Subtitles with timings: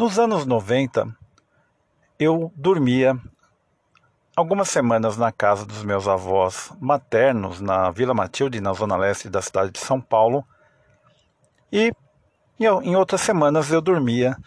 [0.00, 1.14] Nos anos 90,
[2.18, 3.20] eu dormia
[4.34, 9.42] algumas semanas na casa dos meus avós maternos, na Vila Matilde, na zona leste da
[9.42, 10.42] cidade de São Paulo,
[11.70, 11.92] e
[12.58, 14.38] em outras semanas eu dormia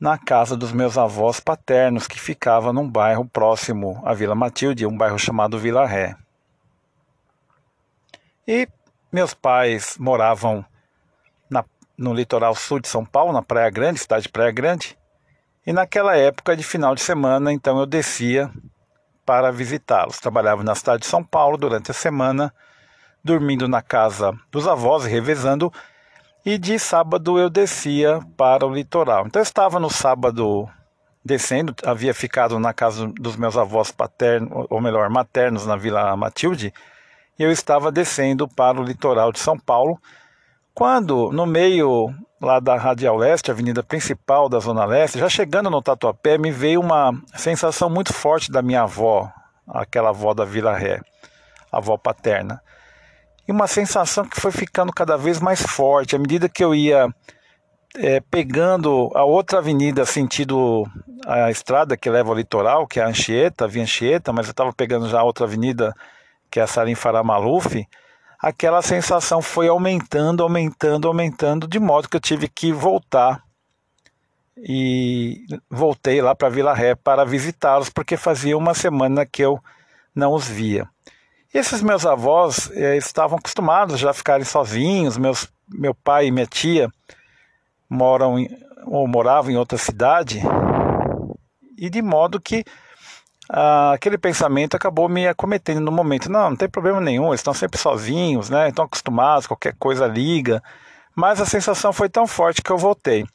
[0.00, 4.98] na casa dos meus avós paternos, que ficava num bairro próximo à Vila Matilde, um
[4.98, 6.16] bairro chamado Vila Ré.
[8.44, 8.68] E
[9.12, 10.66] meus pais moravam
[11.98, 14.96] no litoral sul de São Paulo, na Praia Grande, cidade de Praia Grande.
[15.66, 18.50] E naquela época de final de semana, então eu descia
[19.26, 20.20] para visitá-los.
[20.20, 22.54] Trabalhava na cidade de São Paulo durante a semana,
[23.22, 25.72] dormindo na casa dos avós e revezando
[26.44, 29.26] e de sábado eu descia para o litoral.
[29.26, 30.66] Então eu estava no sábado
[31.22, 36.72] descendo, havia ficado na casa dos meus avós paternos, ou melhor, maternos na Vila Matilde,
[37.38, 40.00] e eu estava descendo para o litoral de São Paulo,
[40.78, 42.08] quando no meio
[42.40, 46.80] lá da Radial Leste, avenida principal da Zona Leste, já chegando no Tatuapé, me veio
[46.80, 49.28] uma sensação muito forte da minha avó,
[49.66, 51.00] aquela avó da Vila Ré,
[51.72, 52.62] avó paterna.
[53.48, 56.14] E uma sensação que foi ficando cada vez mais forte.
[56.14, 57.12] À medida que eu ia
[57.96, 60.86] é, pegando a outra avenida sentido
[61.26, 64.52] a estrada que leva ao litoral, que é a Anchieta, a Via Anchieta, mas eu
[64.52, 65.92] estava pegando já a outra avenida
[66.48, 67.84] que é a Salim Farah Maluf,
[68.38, 73.42] aquela sensação foi aumentando, aumentando, aumentando, de modo que eu tive que voltar
[74.56, 79.62] e voltei lá para Vila Ré para visitá-los, porque fazia uma semana que eu
[80.14, 80.88] não os via.
[81.52, 85.16] Esses meus avós eh, estavam acostumados já a ficarem sozinhos.
[85.16, 86.90] Meus, meu pai e minha tia
[87.88, 88.48] moram em,
[88.86, 90.42] ou moravam em outra cidade
[91.76, 92.64] e de modo que
[93.48, 96.30] ah, aquele pensamento acabou me acometendo no momento.
[96.30, 98.68] Não, não tem problema nenhum, eles estão sempre sozinhos, né?
[98.68, 100.62] Estão acostumados, qualquer coisa liga.
[101.14, 103.26] Mas a sensação foi tão forte que eu voltei.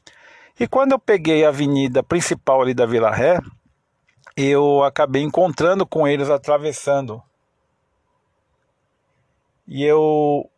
[0.60, 3.40] E quando eu peguei a avenida principal ali da Vila Ré,
[4.38, 7.22] eu acabei encontrando com eles atravessando
[9.68, 10.50] e eu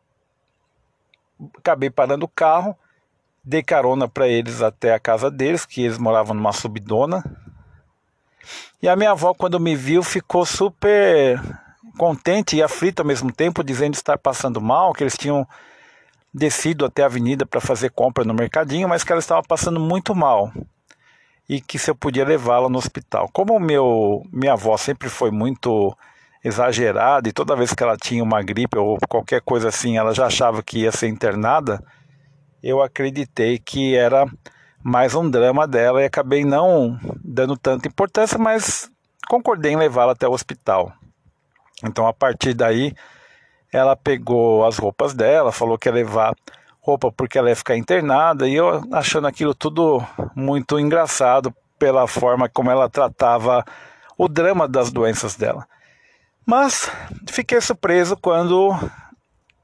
[1.58, 2.78] acabei parando o carro,
[3.44, 7.24] dei carona para eles até a casa deles, que eles moravam numa subdona.
[8.82, 11.42] E a minha avó, quando me viu, ficou super
[11.98, 15.48] contente e aflita ao mesmo tempo, dizendo estar passando mal, que eles tinham
[16.34, 20.14] descido até a avenida para fazer compra no mercadinho, mas que ela estava passando muito
[20.14, 20.52] mal
[21.48, 23.30] e que se eu podia levá-la no hospital.
[23.32, 25.96] Como meu minha avó sempre foi muito
[26.44, 30.26] exagerada e toda vez que ela tinha uma gripe ou qualquer coisa assim, ela já
[30.26, 31.82] achava que ia ser internada,
[32.62, 34.26] eu acreditei que era
[34.88, 38.88] mais um drama dela e acabei não dando tanta importância, mas
[39.28, 40.94] concordei em levá-la até o hospital.
[41.84, 42.94] Então a partir daí
[43.74, 46.36] ela pegou as roupas dela, falou que ia levar
[46.80, 52.48] roupa porque ela ia ficar internada e eu achando aquilo tudo muito engraçado pela forma
[52.48, 53.66] como ela tratava
[54.16, 55.68] o drama das doenças dela.
[56.46, 56.92] Mas
[57.28, 58.72] fiquei surpreso quando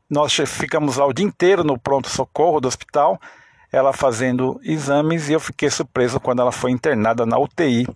[0.09, 3.21] nós ficamos lá o dia inteiro no pronto-socorro do hospital,
[3.71, 7.87] ela fazendo exames, e eu fiquei surpreso quando ela foi internada na UTI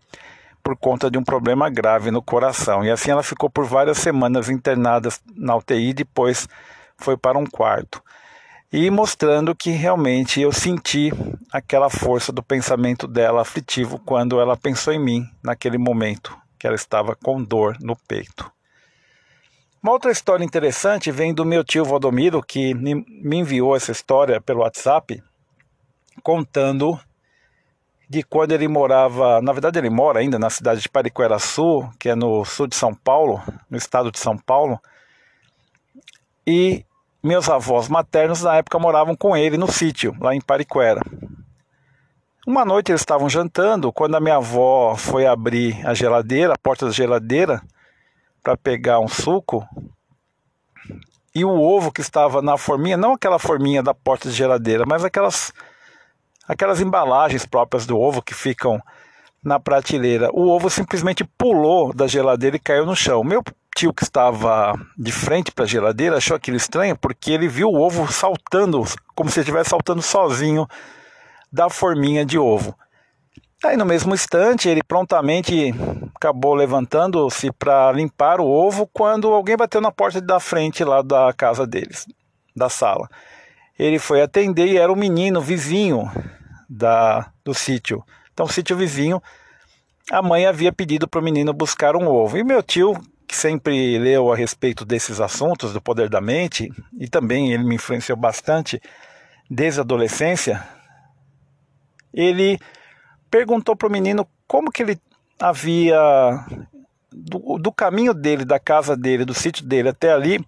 [0.63, 2.83] por conta de um problema grave no coração.
[2.83, 6.47] E assim ela ficou por várias semanas internada na UTI, depois
[6.97, 8.01] foi para um quarto.
[8.71, 11.11] E mostrando que realmente eu senti
[11.51, 16.75] aquela força do pensamento dela aflitivo quando ela pensou em mim naquele momento que ela
[16.75, 18.51] estava com dor no peito.
[19.83, 24.61] Uma outra história interessante vem do meu tio Valdomiro, que me enviou essa história pelo
[24.61, 25.21] WhatsApp,
[26.23, 26.99] contando
[28.09, 32.15] de quando ele morava, na verdade ele mora ainda na cidade de Pariquera-Sul, que é
[32.15, 34.79] no sul de São Paulo, no estado de São Paulo,
[36.45, 36.85] e
[37.23, 41.01] meus avós maternos na época moravam com ele no sítio, lá em Pariquera.
[42.45, 46.85] Uma noite eles estavam jantando, quando a minha avó foi abrir a geladeira, a porta
[46.85, 47.59] da geladeira,
[48.43, 49.67] para pegar um suco
[51.33, 55.03] e o ovo que estava na forminha, não aquela forminha da porta de geladeira, mas
[55.03, 55.51] aquelas
[56.47, 58.81] aquelas embalagens próprias do ovo que ficam
[59.43, 60.29] na prateleira.
[60.33, 63.23] O ovo simplesmente pulou da geladeira e caiu no chão.
[63.23, 63.43] Meu
[63.75, 67.79] tio que estava de frente para a geladeira achou aquilo estranho porque ele viu o
[67.79, 68.83] ovo saltando,
[69.13, 70.67] como se estivesse saltando sozinho
[71.51, 72.75] da forminha de ovo.
[73.63, 75.73] Aí no mesmo instante ele prontamente
[76.15, 81.33] acabou levantando-se para limpar o ovo quando alguém bateu na porta da frente lá da
[81.33, 82.05] casa deles,
[82.55, 83.09] da sala.
[83.77, 86.09] Ele foi atender e era um menino vizinho
[86.69, 88.03] da, do sítio.
[88.33, 89.21] Então, sítio vizinho,
[90.11, 92.37] a mãe havia pedido para o menino buscar um ovo.
[92.37, 92.93] E meu tio,
[93.27, 96.69] que sempre leu a respeito desses assuntos do poder da mente,
[96.99, 98.81] e também ele me influenciou bastante
[99.49, 100.65] desde a adolescência,
[102.13, 102.59] ele
[103.29, 104.99] perguntou para o menino como que ele
[105.39, 105.99] havia
[107.11, 110.43] do, do, caminho dele, da casa dele, do sítio dele até ali,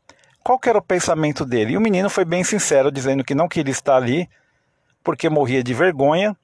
[0.48, 1.74] qual era o pensamento dele.
[1.74, 4.30] E o menino foi bem sincero, dizendo que não queria estar ali
[5.04, 6.38] porque morria de vergonha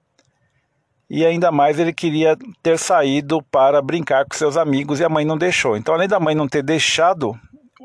[1.09, 5.23] e ainda mais ele queria ter saído para brincar com seus amigos e a mãe
[5.23, 5.77] não deixou.
[5.77, 7.33] Então, além da mãe não ter deixado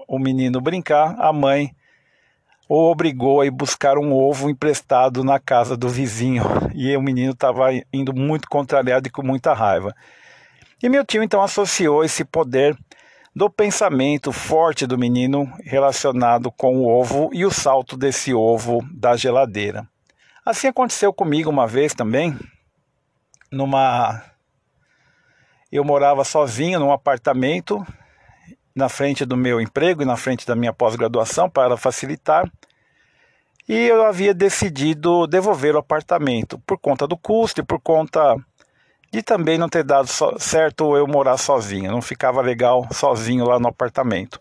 [0.08, 1.70] o menino brincar, a mãe
[2.68, 6.42] o obrigou a ir buscar um ovo emprestado na casa do vizinho.
[6.74, 9.94] E o menino estava indo muito contrariado e com muita raiva.
[10.82, 12.76] E meu tio então associou esse poder
[13.34, 19.16] do pensamento forte do menino relacionado com o ovo e o salto desse ovo da
[19.16, 19.88] geladeira.
[20.44, 22.36] Assim aconteceu comigo uma vez também,
[23.50, 24.22] numa
[25.70, 27.86] eu morava sozinho num apartamento
[28.74, 32.50] na frente do meu emprego e na frente da minha pós-graduação para facilitar.
[33.68, 38.34] E eu havia decidido devolver o apartamento por conta do custo e por conta
[39.12, 40.08] de também não ter dado
[40.38, 44.40] certo eu morar sozinho, não ficava legal sozinho lá no apartamento.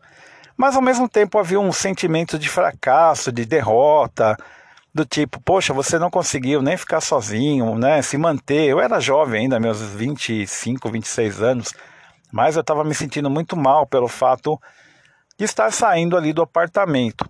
[0.58, 4.36] Mas ao mesmo tempo havia um sentimento de fracasso, de derrota,
[4.94, 8.66] do tipo, poxa, você não conseguiu nem ficar sozinho, né, se manter.
[8.66, 11.74] Eu era jovem ainda, meus 25, 26 anos,
[12.31, 14.60] mas eu estava me sentindo muito mal pelo fato
[15.38, 17.25] de estar saindo ali do apartamento.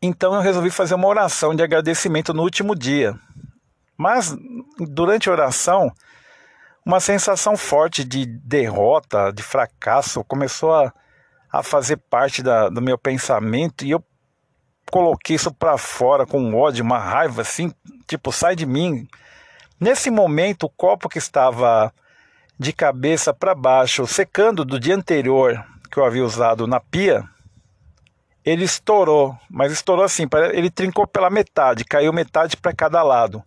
[0.00, 3.14] Então eu resolvi fazer uma oração de agradecimento no último dia.
[3.98, 4.34] Mas
[4.78, 5.92] durante a oração,
[6.86, 10.92] uma sensação forte de derrota, de fracasso, começou a,
[11.52, 14.02] a fazer parte da, do meu pensamento e eu
[14.90, 17.72] coloquei isso para fora com ódio, uma raiva assim,
[18.06, 19.06] tipo, sai de mim.
[19.80, 21.92] Nesse momento, o copo que estava
[22.58, 27.22] de cabeça para baixo, secando do dia anterior que eu havia usado na pia,
[28.44, 33.42] ele estourou, mas estourou assim, ele trincou pela metade, caiu metade para cada lado.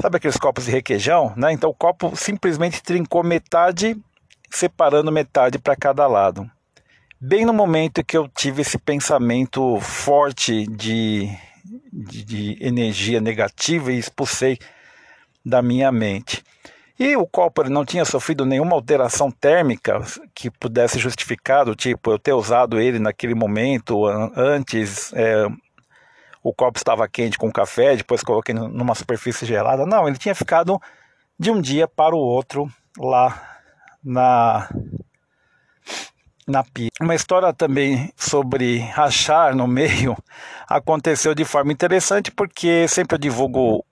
[0.00, 1.52] Sabe aqueles copos de requeijão, né?
[1.52, 3.96] Então o copo simplesmente trincou metade,
[4.50, 6.50] separando metade para cada lado.
[7.20, 11.28] Bem no momento que eu tive esse pensamento forte de,
[11.92, 14.58] de, de energia negativa e expulsei
[15.44, 16.42] da minha mente.
[16.98, 20.02] E o copo não tinha sofrido nenhuma alteração térmica
[20.34, 25.46] que pudesse justificar, tipo eu ter usado ele naquele momento, antes é,
[26.42, 29.84] o copo estava quente com café, depois coloquei numa superfície gelada.
[29.84, 30.80] Não, ele tinha ficado
[31.38, 33.58] de um dia para o outro lá
[34.02, 34.68] na
[36.46, 36.88] na pia.
[37.00, 40.16] Uma história também sobre rachar no meio
[40.68, 43.84] aconteceu de forma interessante porque sempre eu divulgo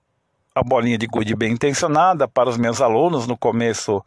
[0.55, 4.03] a bolinha de gude bem intencionada para os meus alunos no começo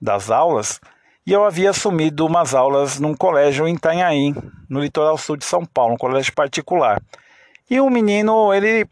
[0.00, 0.80] das aulas
[1.26, 4.34] e eu havia assumido umas aulas num colégio em Itanhaém,
[4.68, 7.02] no litoral sul de São Paulo, um colégio particular.
[7.70, 8.86] E o menino, ele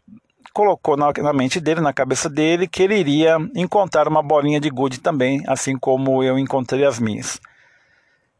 [0.53, 4.69] colocou na, na mente dele, na cabeça dele, que ele iria encontrar uma bolinha de
[4.69, 7.39] gude também, assim como eu encontrei as minhas.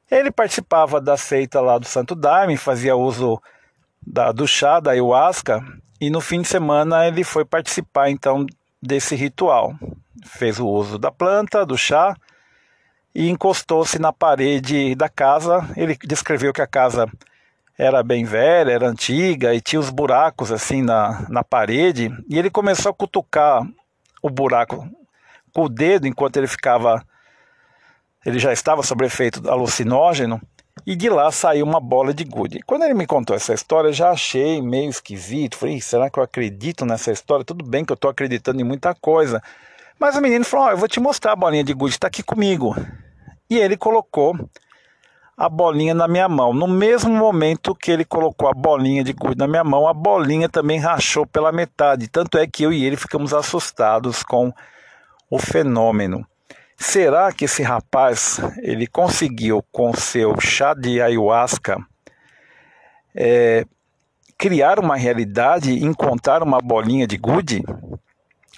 [0.09, 3.41] Ele participava da seita lá do Santo Daime, fazia uso
[4.06, 5.63] da, do chá, da ayahuasca,
[6.00, 8.45] e no fim de semana ele foi participar então
[8.81, 9.74] desse ritual.
[10.25, 12.15] Fez o uso da planta, do chá,
[13.15, 15.68] e encostou-se na parede da casa.
[15.75, 17.09] Ele descreveu que a casa
[17.77, 22.11] era bem velha, era antiga e tinha os buracos assim na, na parede.
[22.29, 23.67] E ele começou a cutucar
[24.21, 24.88] o buraco
[25.53, 27.03] com o dedo enquanto ele ficava
[28.25, 30.41] ele já estava sob efeito alucinógeno
[30.86, 32.62] e de lá saiu uma bola de gude.
[32.65, 35.57] Quando ele me contou essa história, eu já achei meio esquisito.
[35.57, 37.45] Falei, será que eu acredito nessa história?
[37.45, 39.41] Tudo bem que eu estou acreditando em muita coisa.
[40.00, 42.24] Mas o menino falou: oh, eu vou te mostrar a bolinha de gude, está aqui
[42.24, 42.75] comigo.
[43.50, 44.36] E ele colocou
[45.37, 46.53] a bolinha na minha mão.
[46.53, 50.47] No mesmo momento que ele colocou a bolinha de gude na minha mão, a bolinha
[50.47, 52.07] também rachou pela metade.
[52.07, 54.53] Tanto é que eu e ele ficamos assustados com
[55.29, 56.25] o fenômeno.
[56.77, 61.77] Será que esse rapaz ele conseguiu com seu chá de ayahuasca
[63.15, 63.65] é,
[64.37, 67.63] criar uma realidade e encontrar uma bolinha de gude?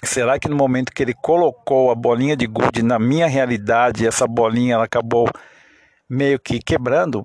[0.02, 4.26] Será que no momento que ele colocou a bolinha de gude na minha realidade, essa
[4.26, 5.28] bolinha ela acabou
[6.08, 7.24] meio que quebrando?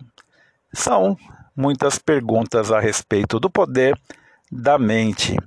[0.73, 1.17] São
[1.55, 3.99] muitas perguntas a respeito do poder
[4.51, 5.37] da mente.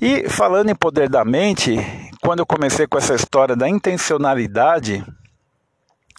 [0.00, 1.76] E falando em poder da mente,
[2.20, 5.04] quando eu comecei com essa história da intencionalidade,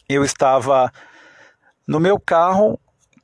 [0.07, 0.91] eu estava
[1.88, 2.79] no meu carro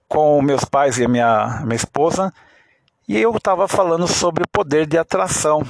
[0.07, 2.33] com meus pais e a minha, minha esposa
[3.07, 5.63] e eu estava falando sobre o poder de atração.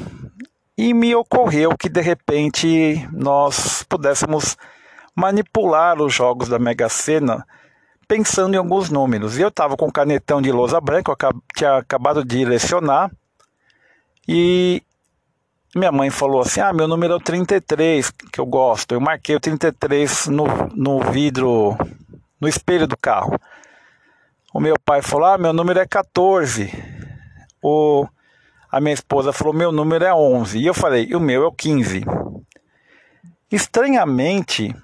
[0.77, 4.57] E me ocorreu que de repente nós pudéssemos
[5.15, 7.45] manipular os jogos da Mega Sena
[8.11, 9.37] pensando em alguns números.
[9.37, 13.09] E eu estava com um canetão de lousa branca, eu tinha acabado de lecionar,
[14.27, 14.83] e
[15.73, 18.91] minha mãe falou assim: Ah, meu número é o 33, que eu gosto.
[18.91, 20.43] Eu marquei o 33 no,
[20.75, 21.77] no vidro,
[22.37, 23.39] no espelho do carro.
[24.53, 26.69] O meu pai falou: Ah, meu número é 14.
[27.63, 28.05] O,
[28.69, 30.59] a minha esposa falou: Meu número é 11.
[30.59, 32.03] E eu falei: O meu é o 15.
[33.49, 34.75] Estranhamente,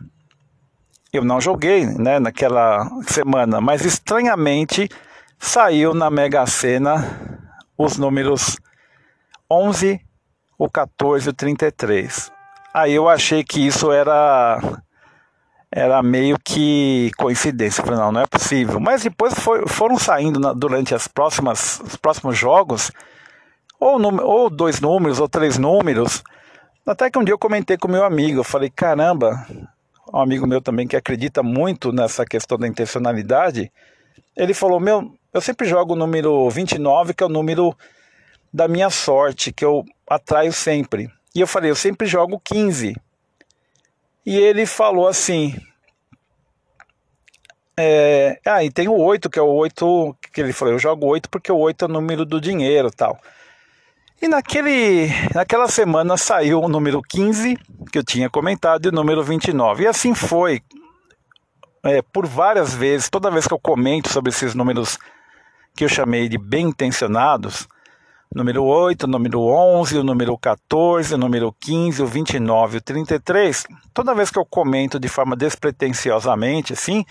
[1.12, 4.90] eu não joguei né, naquela semana, mas estranhamente
[5.40, 7.48] saiu na Mega Sena
[7.78, 8.58] os números
[9.50, 10.02] 11,
[10.58, 12.32] o 14 e o 33.
[12.74, 14.60] Aí eu achei que isso era
[15.72, 17.84] era meio que coincidência.
[17.84, 18.80] falei, não, não é possível.
[18.80, 22.92] Mas depois foi, foram saindo na, durante as próximas, os próximos jogos,
[23.80, 26.24] ou, ou dois números, ou três números.
[26.86, 29.46] Até que um dia eu comentei com meu amigo, eu falei, caramba,
[30.14, 33.72] um amigo meu também que acredita muito nessa questão da intencionalidade,
[34.36, 37.76] ele falou, meu, eu sempre jogo o número 29, que é o número
[38.54, 41.12] da minha sorte, que eu atraio sempre.
[41.36, 42.96] E eu falei, eu sempre jogo 15.
[44.26, 45.56] E ele falou assim.
[47.80, 51.06] É, ah, e tem o 8, que é o 8, que ele falou, eu jogo
[51.06, 53.20] 8 porque o 8 é o número do dinheiro tal.
[54.20, 57.56] E naquele, naquela semana saiu o número 15,
[57.92, 59.84] que eu tinha comentado, e o número 29.
[59.84, 60.62] E assim foi.
[61.84, 64.98] É, por várias vezes, toda vez que eu comento sobre esses números
[65.76, 67.68] que eu chamei de bem intencionados,
[68.34, 73.68] número 8, o número 11, o número 14, o número 15, o 29 o 33,
[73.94, 77.06] toda vez que eu comento de forma despretensiosamente assim,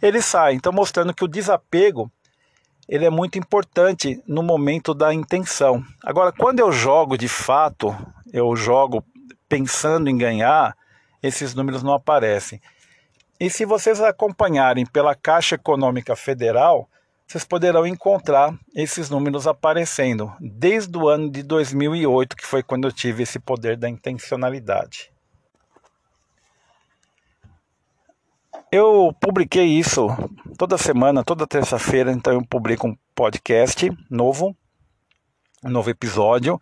[0.00, 0.54] ele sai.
[0.54, 2.10] Então mostrando que o desapego
[2.88, 5.82] ele é muito importante no momento da intenção.
[6.02, 7.94] Agora, quando eu jogo de fato,
[8.32, 9.04] eu jogo
[9.48, 10.76] pensando em ganhar,
[11.22, 12.60] esses números não aparecem.
[13.40, 16.88] E se vocês acompanharem pela Caixa Econômica Federal,
[17.26, 22.92] vocês poderão encontrar esses números aparecendo desde o ano de 2008, que foi quando eu
[22.92, 25.13] tive esse poder da intencionalidade.
[28.72, 30.08] Eu publiquei isso
[30.58, 34.56] toda semana, toda terça-feira, então eu publico um podcast novo,
[35.64, 36.60] um novo episódio,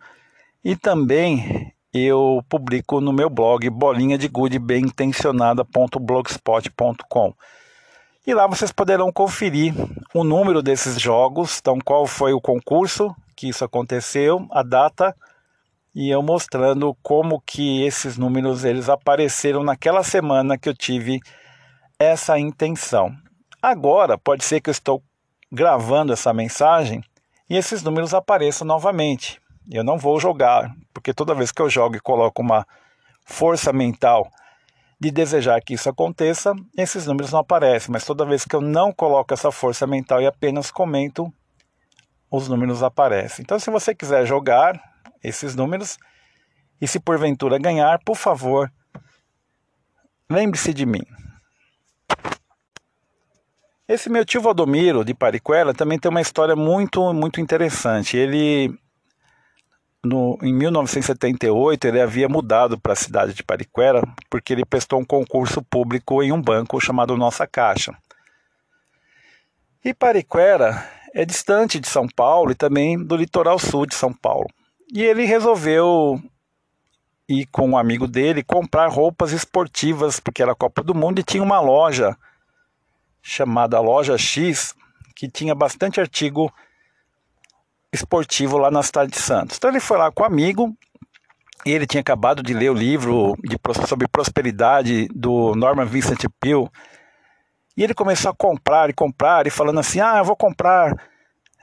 [0.63, 7.33] e também eu publico no meu blog bolinha de gude bem intencionada.blogspot.com.
[8.25, 9.73] E lá vocês poderão conferir
[10.13, 15.13] o número desses jogos, então qual foi o concurso que isso aconteceu, a data
[15.95, 21.19] e eu mostrando como que esses números eles apareceram naquela semana que eu tive
[22.03, 23.15] essa intenção.
[23.61, 25.03] Agora pode ser que eu estou
[25.51, 27.03] gravando essa mensagem
[27.49, 29.41] e esses números apareçam novamente.
[29.71, 32.65] Eu não vou jogar, porque toda vez que eu jogo e coloco uma
[33.25, 34.29] força mental
[34.99, 38.91] de desejar que isso aconteça, esses números não aparecem, mas toda vez que eu não
[38.91, 41.31] coloco essa força mental e apenas comento,
[42.31, 43.43] os números aparecem.
[43.43, 44.81] Então, se você quiser jogar
[45.23, 45.97] esses números
[46.81, 48.71] e se porventura ganhar, por favor,
[50.29, 51.03] lembre-se de mim.
[53.87, 58.15] Esse meu tio Valdomiro de Pariquela também tem uma história muito, muito interessante.
[58.15, 58.73] Ele
[60.05, 65.05] no, em 1978 ele havia mudado para a cidade de Pariquera porque ele prestou um
[65.05, 67.93] concurso público em um banco chamado Nossa Caixa.
[69.83, 74.47] E Pariquera é distante de São Paulo e também do litoral sul de São Paulo.
[74.93, 76.21] E ele resolveu
[77.27, 81.43] ir com um amigo dele comprar roupas esportivas, porque era Copa do Mundo e tinha
[81.43, 82.15] uma loja
[83.23, 84.75] chamada Loja X
[85.15, 86.51] que tinha bastante artigo
[87.93, 89.57] esportivo lá na cidade de Santos.
[89.57, 90.75] Então ele foi lá com um amigo,
[91.65, 96.67] e ele tinha acabado de ler o livro de, sobre prosperidade do Norman Vincent Peale,
[97.77, 100.93] e ele começou a comprar e comprar, e falando assim, ah, eu vou comprar,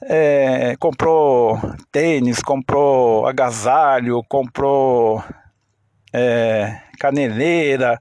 [0.05, 1.61] é, comprou
[1.93, 5.23] tênis, comprou agasalho, comprou
[6.13, 7.99] é, caneleira,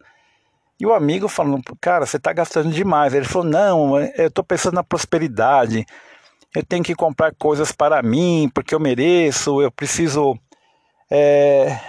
[0.80, 3.14] e o amigo falando, cara, você está gastando demais.
[3.14, 5.86] Ele falou, não, eu estou pensando na prosperidade
[6.56, 10.38] eu tenho que comprar coisas para mim, porque eu mereço, eu preciso
[11.10, 11.80] é,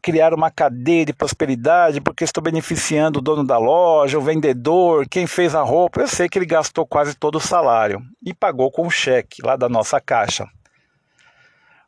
[0.00, 5.26] criar uma cadeia de prosperidade, porque estou beneficiando o dono da loja, o vendedor, quem
[5.26, 6.00] fez a roupa.
[6.00, 9.68] Eu sei que ele gastou quase todo o salário e pagou com cheque lá da
[9.68, 10.48] nossa caixa.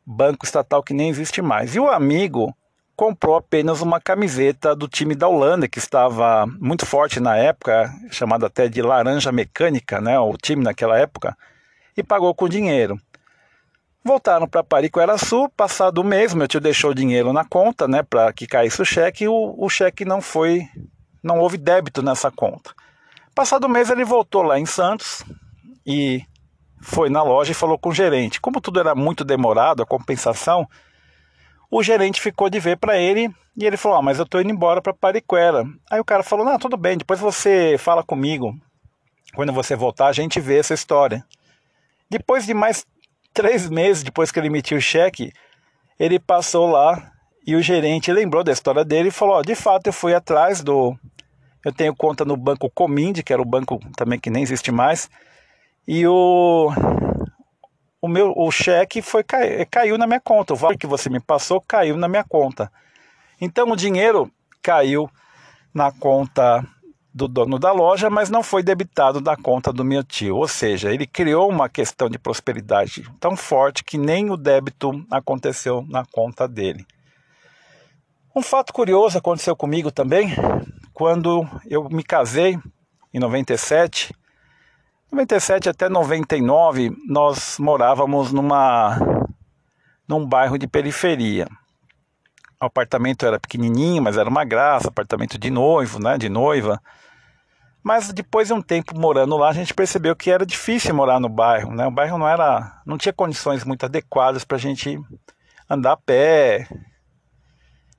[0.05, 1.75] Banco estatal que nem existe mais.
[1.75, 2.53] E o amigo
[2.97, 8.43] comprou apenas uma camiseta do time da Holanda, que estava muito forte na época, chamado
[8.43, 11.37] até de Laranja Mecânica, né, o time naquela época,
[11.95, 12.99] e pagou com dinheiro.
[14.03, 18.33] Voltaram para Pariqueraçu, passado o mês, meu tio deixou o dinheiro na conta, né, para
[18.33, 20.67] que caísse o cheque, e o, o cheque não foi,
[21.21, 22.73] não houve débito nessa conta.
[23.35, 25.23] Passado o mês ele voltou lá em Santos
[25.85, 26.23] e
[26.81, 28.41] foi na loja e falou com o gerente.
[28.41, 30.67] Como tudo era muito demorado, a compensação,
[31.69, 34.51] o gerente ficou de ver para ele e ele falou: ah, mas eu tô indo
[34.51, 35.65] embora para Pariquera.
[35.91, 38.55] Aí o cara falou: não, tudo bem, depois você fala comigo.
[39.35, 41.23] Quando você voltar, a gente vê essa história.
[42.09, 42.85] Depois de mais
[43.33, 45.31] três meses depois que ele emitiu o cheque,
[45.99, 47.11] ele passou lá
[47.45, 50.97] e o gerente lembrou da história dele e falou: de fato, eu fui atrás do.
[51.65, 55.09] Eu tenho conta no banco Cominde, que era o banco também que nem existe mais,
[55.85, 56.69] e o
[58.07, 59.23] o meu o cheque foi
[59.69, 60.53] caiu na minha conta.
[60.53, 62.71] O valor que você me passou caiu na minha conta.
[63.39, 64.31] Então o dinheiro
[64.63, 65.09] caiu
[65.73, 66.65] na conta
[67.13, 70.37] do dono da loja, mas não foi debitado da conta do meu tio.
[70.37, 75.85] Ou seja, ele criou uma questão de prosperidade tão forte que nem o débito aconteceu
[75.89, 76.85] na conta dele.
[78.35, 80.29] Um fato curioso aconteceu comigo também
[80.93, 82.57] quando eu me casei
[83.13, 84.13] em 97.
[85.11, 88.99] 97 até 99 nós morávamos numa
[90.07, 91.47] num bairro de periferia.
[92.61, 96.81] O apartamento era pequenininho, mas era uma graça, apartamento de noivo, né, de noiva.
[97.83, 101.29] Mas depois de um tempo morando lá, a gente percebeu que era difícil morar no
[101.29, 101.87] bairro, né?
[101.87, 104.99] O bairro não era, não tinha condições muito adequadas para a gente
[105.69, 106.67] andar a pé.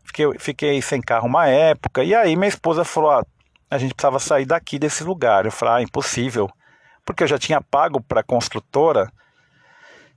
[0.05, 3.25] Fiquei, fiquei sem carro uma época e aí minha esposa falou: ah,
[3.71, 5.47] a gente precisava sair daqui desse lugar.
[5.47, 6.50] Eu falei: ah, impossível,
[7.09, 9.11] porque eu já tinha pago para a construtora.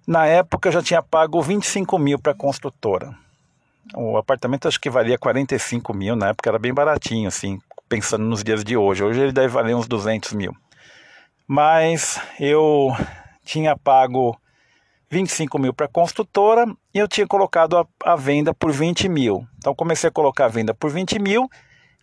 [0.05, 3.15] Na época eu já tinha pago 25 mil para a construtora.
[3.95, 8.43] O apartamento acho que valia 45 mil, na época era bem baratinho, assim, pensando nos
[8.43, 9.05] dias de hoje.
[9.05, 10.53] Hoje ele deve valer uns 200 mil.
[11.47, 12.93] Mas eu
[13.45, 14.37] tinha pago
[15.09, 19.47] 25 mil para a construtora e eu tinha colocado a, a, venda por 20 mil.
[19.59, 21.49] Então comecei a colocar a venda por 20 mil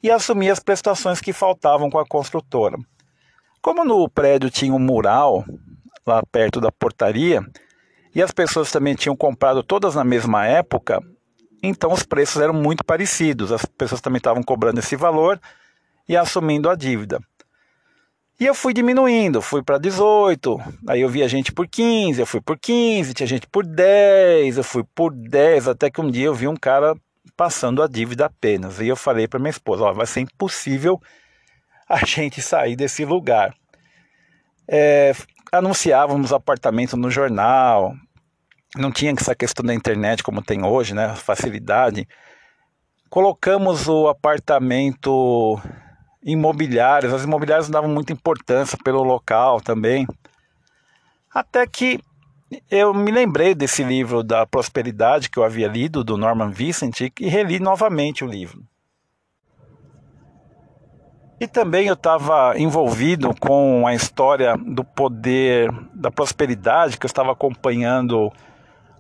[0.02, 2.78] e assumi as prestações que faltavam com a construtora.
[3.68, 5.44] Como no prédio tinha um mural
[6.06, 7.46] lá perto da portaria
[8.14, 11.02] e as pessoas também tinham comprado todas na mesma época,
[11.62, 13.52] então os preços eram muito parecidos.
[13.52, 15.38] As pessoas também estavam cobrando esse valor
[16.09, 17.20] e assumindo a dívida.
[18.40, 22.40] E eu fui diminuindo, fui para 18, aí eu via gente por 15, eu fui
[22.40, 26.35] por 15, tinha gente por 10, eu fui por 10, até que um dia eu
[26.35, 26.96] vi um cara
[27.37, 28.81] passando a dívida apenas.
[28.81, 30.98] E eu falei para minha esposa: ó, vai ser impossível
[31.90, 33.55] a gente sair desse lugar.
[34.68, 35.12] É,
[35.51, 37.94] anunciávamos apartamento no jornal,
[38.77, 41.14] não tinha essa questão da internet como tem hoje, né?
[41.16, 42.07] Facilidade.
[43.09, 45.59] Colocamos o apartamento
[46.22, 50.07] imobiliários, as imobiliárias davam muita importância pelo local também.
[51.33, 52.01] Até que
[52.70, 57.29] eu me lembrei desse livro da prosperidade que eu havia lido, do Norman Vincent, e
[57.29, 58.62] reli novamente o livro.
[61.40, 67.31] E também eu estava envolvido com a história do poder da prosperidade, que eu estava
[67.31, 68.33] acompanhando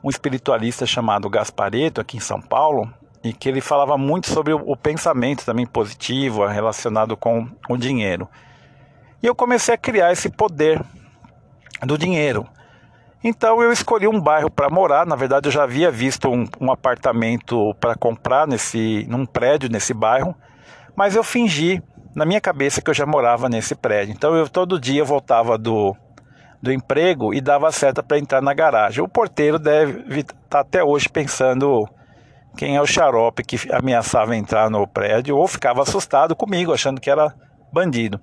[0.04, 2.88] um espiritualista chamado Gaspareto aqui em São Paulo,
[3.24, 8.28] e que ele falava muito sobre o, pensamento também positivo relacionado com o dinheiro.
[9.20, 10.80] E eu comecei a criar esse poder
[11.82, 12.46] do dinheiro.
[13.22, 15.04] Então eu escolhi um bairro para morar.
[15.04, 19.92] Na verdade, eu já havia visto um, um apartamento para comprar nesse, num prédio nesse
[19.92, 20.36] bairro,
[20.94, 21.82] mas eu fingi
[22.14, 24.12] na minha cabeça que eu já morava nesse prédio.
[24.12, 25.96] Então eu todo dia voltava do,
[26.62, 29.02] do emprego e dava seta para entrar na garagem.
[29.02, 31.88] O porteiro deve estar tá até hoje pensando
[32.56, 37.10] quem é o xarope que ameaçava entrar no prédio ou ficava assustado comigo, achando que
[37.10, 37.32] era
[37.72, 38.20] bandido.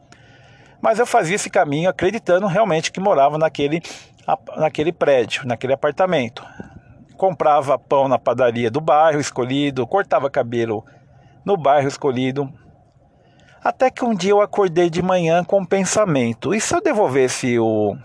[0.82, 3.82] Mas eu fazia esse caminho acreditando realmente que morava naquele,
[4.58, 6.46] naquele prédio, naquele apartamento.
[7.18, 10.84] Comprava pão na padaria do bairro escolhido, cortava cabelo
[11.46, 12.52] no bairro escolhido.
[13.66, 17.58] Até que um dia eu acordei de manhã com um pensamento: e se eu devolvesse
[17.58, 17.98] o,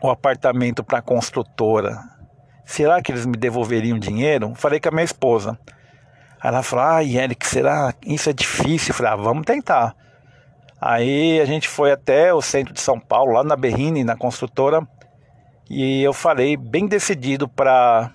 [0.00, 1.98] o apartamento para a construtora?
[2.70, 4.54] será que eles me devolveriam dinheiro?
[4.54, 5.58] Falei com a minha esposa.
[6.42, 7.92] Ela falou, ai Eric, será?
[8.06, 8.92] Isso é difícil.
[8.92, 9.94] Eu falei, ah, vamos tentar.
[10.80, 14.86] Aí a gente foi até o centro de São Paulo, lá na Berrine, na construtora,
[15.68, 18.14] e eu falei bem decidido para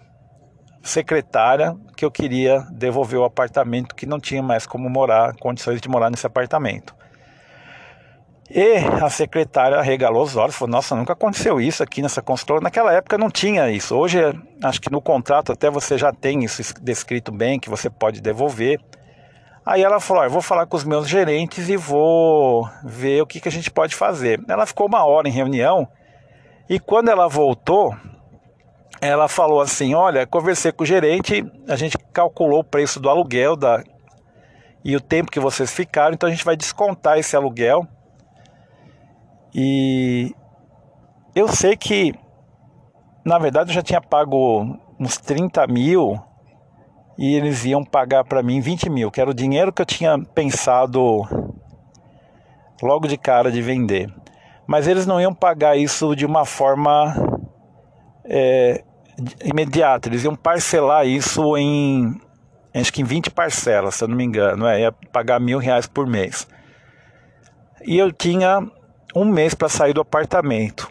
[0.85, 5.89] secretária que eu queria devolver o apartamento, que não tinha mais como morar, condições de
[5.89, 6.95] morar nesse apartamento.
[8.49, 12.63] E a secretária regalou os olhos, falou: Nossa, nunca aconteceu isso aqui nessa construtora.
[12.63, 13.95] Naquela época não tinha isso.
[13.95, 14.19] Hoje,
[14.63, 18.79] acho que no contrato até você já tem isso descrito bem, que você pode devolver.
[19.65, 23.39] Aí ela falou: Eu vou falar com os meus gerentes e vou ver o que,
[23.39, 24.39] que a gente pode fazer.
[24.47, 25.87] Ela ficou uma hora em reunião
[26.69, 27.95] e quando ela voltou,
[29.01, 33.55] ela falou assim: Olha, conversei com o gerente, a gente calculou o preço do aluguel
[33.55, 33.83] da,
[34.83, 37.87] e o tempo que vocês ficaram, então a gente vai descontar esse aluguel
[39.57, 40.35] e
[41.33, 42.13] eu sei que,
[43.25, 46.21] na verdade, eu já tinha pago uns 30 mil
[47.17, 50.19] e eles iam pagar para mim 20 mil, que era o dinheiro que eu tinha
[50.19, 51.21] pensado
[52.83, 54.13] logo de cara de vender.
[54.67, 57.15] Mas eles não iam pagar isso de uma forma
[58.29, 58.83] é,
[59.43, 62.19] imediata, eles iam parcelar isso em
[62.73, 65.87] acho que em 20 parcelas, se eu não me engano, é, ia pagar mil reais
[65.87, 66.47] por mês.
[67.85, 68.59] E eu tinha
[69.15, 70.89] um mês para sair do apartamento.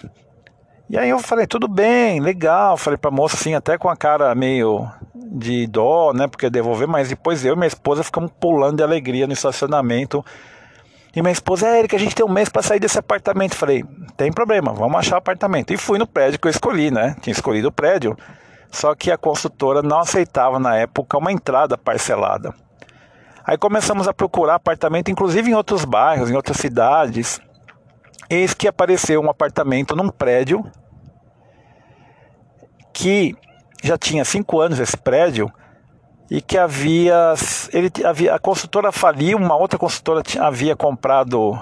[0.88, 2.77] E aí eu falei, tudo bem, legal.
[2.77, 6.27] Falei pra moça assim, até com a cara meio de dó, né?
[6.27, 10.25] Porque devolver, mas depois eu e minha esposa ficamos pulando de alegria no estacionamento.
[11.14, 13.55] E minha esposa, é, que a gente tem um mês para sair desse apartamento.
[13.55, 13.85] Falei,
[14.16, 15.72] tem problema, vamos achar apartamento.
[15.72, 17.14] E fui no prédio que eu escolhi, né?
[17.20, 18.16] Tinha escolhido o prédio.
[18.70, 22.53] Só que a construtora não aceitava na época uma entrada parcelada.
[23.46, 27.40] Aí começamos a procurar apartamento, inclusive em outros bairros, em outras cidades.
[28.29, 30.64] Eis que apareceu um apartamento num prédio
[32.92, 33.37] que
[33.83, 35.53] já tinha cinco anos esse prédio
[36.35, 37.35] e que havia
[37.73, 41.57] ele havia a construtora faliu, uma outra construtora tinha, havia comprado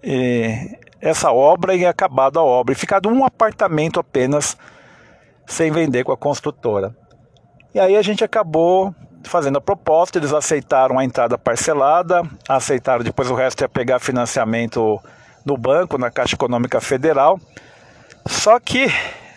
[0.00, 4.56] eh, essa obra e acabado a obra e ficado um apartamento apenas
[5.44, 6.94] sem vender com a construtora.
[7.74, 13.28] E aí a gente acabou fazendo a proposta, eles aceitaram a entrada parcelada, aceitaram depois
[13.28, 15.00] o resto ia pegar financiamento
[15.44, 17.36] no banco, na Caixa Econômica Federal.
[18.28, 18.86] Só que,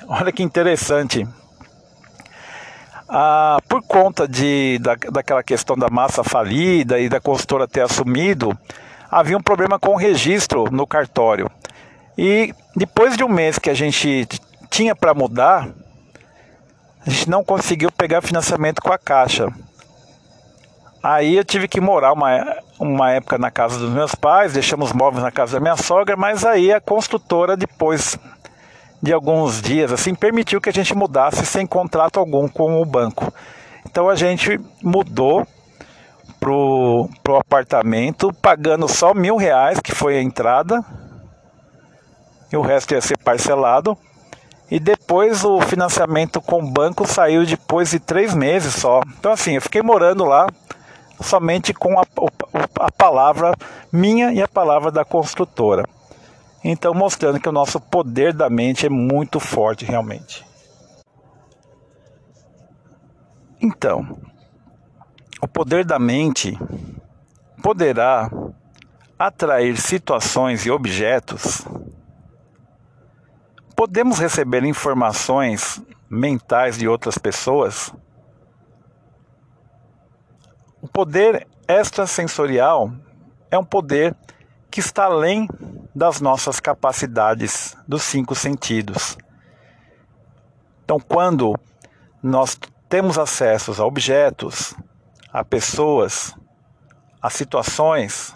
[0.08, 1.28] olha que interessante,
[3.10, 8.56] ah, por conta de, da, daquela questão da massa falida e da consultora ter assumido,
[9.10, 11.50] havia um problema com o registro no cartório.
[12.17, 14.28] E depois de um mês que a gente
[14.69, 15.69] tinha para mudar,
[17.06, 19.52] a gente não conseguiu pegar financiamento com a Caixa.
[21.02, 25.24] Aí eu tive que morar uma, uma época na casa dos meus pais, deixamos móveis
[25.24, 28.19] na casa da minha sogra, mas aí a construtora, depois
[29.01, 33.31] de alguns dias, assim, permitiu que a gente mudasse sem contrato algum com o banco.
[33.85, 35.47] Então a gente mudou
[36.39, 40.83] pro, pro apartamento, pagando só mil reais, que foi a entrada,
[42.51, 43.97] e o resto ia ser parcelado.
[44.71, 49.01] E depois o financiamento com o banco saiu depois de três meses só.
[49.17, 50.47] Então assim, eu fiquei morando lá
[51.21, 52.03] somente com a,
[52.79, 53.53] a palavra
[53.91, 55.83] minha e a palavra da construtora.
[56.63, 60.45] Então, mostrando que o nosso poder da mente é muito forte realmente.
[63.62, 64.17] Então,
[65.41, 66.58] o poder da mente
[67.62, 68.30] poderá
[69.17, 71.65] atrair situações e objetos.
[73.76, 77.93] Podemos receber informações mentais de outras pessoas.
[80.82, 82.91] O poder extrasensorial
[83.52, 84.15] é um poder
[84.72, 85.48] que está além
[85.99, 89.17] das nossas capacidades dos cinco sentidos.
[90.85, 91.59] Então, quando
[92.23, 92.57] nós
[92.88, 94.73] temos acesso a objetos,
[95.33, 96.33] a pessoas,
[97.21, 98.33] a situações,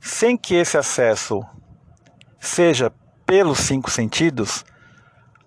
[0.00, 1.44] sem que esse acesso
[2.40, 2.90] seja
[3.26, 4.64] pelos cinco sentidos,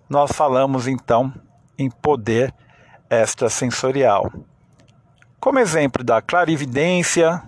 [0.08, 1.34] nós falamos então
[1.76, 2.54] em poder
[3.10, 4.32] extrasensorial.
[5.40, 7.42] Como exemplo da clarividência,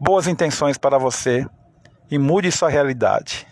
[0.00, 1.44] boas intenções para você
[2.10, 3.46] e mude sua realidade.